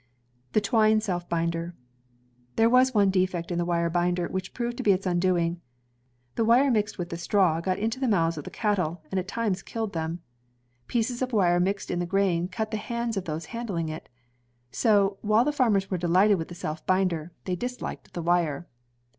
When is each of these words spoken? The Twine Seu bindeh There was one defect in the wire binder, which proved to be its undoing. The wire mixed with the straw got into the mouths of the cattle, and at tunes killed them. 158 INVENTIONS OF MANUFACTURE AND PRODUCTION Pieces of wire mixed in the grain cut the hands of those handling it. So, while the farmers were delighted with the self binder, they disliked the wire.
The 0.53 0.61
Twine 0.61 0.99
Seu 0.99 1.19
bindeh 1.19 1.73
There 2.55 2.69
was 2.71 2.91
one 2.91 3.11
defect 3.11 3.51
in 3.51 3.59
the 3.59 3.65
wire 3.65 3.87
binder, 3.91 4.27
which 4.27 4.51
proved 4.51 4.77
to 4.77 4.81
be 4.81 4.93
its 4.93 5.05
undoing. 5.05 5.61
The 6.33 6.43
wire 6.43 6.71
mixed 6.71 6.97
with 6.97 7.09
the 7.09 7.19
straw 7.19 7.61
got 7.61 7.77
into 7.77 7.99
the 7.99 8.07
mouths 8.07 8.35
of 8.35 8.43
the 8.43 8.49
cattle, 8.49 9.03
and 9.11 9.19
at 9.19 9.27
tunes 9.27 9.61
killed 9.61 9.93
them. 9.93 10.21
158 10.21 10.21
INVENTIONS 10.21 10.31
OF 10.31 10.33
MANUFACTURE 10.33 10.69
AND 10.71 10.85
PRODUCTION 10.87 10.87
Pieces 11.05 11.21
of 11.21 11.33
wire 11.33 11.59
mixed 11.59 11.91
in 11.91 11.99
the 11.99 12.05
grain 12.07 12.47
cut 12.47 12.71
the 12.71 12.77
hands 12.77 13.15
of 13.15 13.25
those 13.25 13.45
handling 13.51 13.89
it. 13.89 14.09
So, 14.71 15.17
while 15.21 15.45
the 15.45 15.53
farmers 15.53 15.91
were 15.91 15.97
delighted 15.99 16.39
with 16.39 16.47
the 16.47 16.55
self 16.55 16.83
binder, 16.87 17.31
they 17.45 17.55
disliked 17.55 18.11
the 18.15 18.23
wire. 18.23 18.65